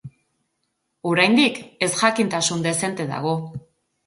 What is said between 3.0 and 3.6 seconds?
dago.